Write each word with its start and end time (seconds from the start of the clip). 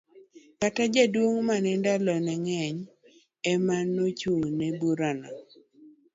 Kata, 0.61 0.83
jaduong 0.93 1.39
mane 1.47 1.71
ndalo 1.81 2.13
ne 2.25 2.33
ngeny 2.43 2.77
emane 3.51 3.97
ochung' 4.07 4.47
ne 4.57 4.67
bura 4.77 5.09
no. 5.19 5.29